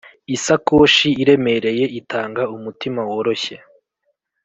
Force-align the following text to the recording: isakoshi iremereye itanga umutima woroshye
isakoshi 0.35 1.07
iremereye 1.21 1.85
itanga 1.99 2.43
umutima 2.55 3.01
woroshye 3.09 3.55